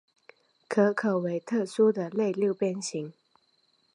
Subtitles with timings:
[0.67, 3.13] 壳口为特殊的类六边形。